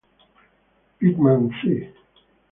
[0.97, 1.93] Pitman, Thea.